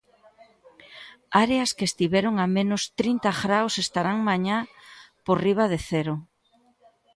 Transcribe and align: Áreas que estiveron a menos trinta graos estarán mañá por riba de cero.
Áreas 1.43 1.71
que 1.77 1.85
estiveron 1.89 2.35
a 2.37 2.47
menos 2.57 2.83
trinta 2.99 3.31
graos 3.43 3.73
estarán 3.85 4.17
mañá 4.29 4.57
por 5.25 5.37
riba 5.45 5.65
de 5.73 5.79
cero. 5.89 6.15